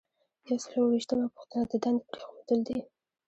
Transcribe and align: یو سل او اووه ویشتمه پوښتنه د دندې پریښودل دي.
یو 0.47 0.57
سل 0.63 0.69
او 0.71 0.75
اووه 0.81 0.91
ویشتمه 0.93 1.27
پوښتنه 1.35 1.63
د 1.71 1.73
دندې 1.83 2.03
پریښودل 2.09 2.59
دي. 2.67 2.79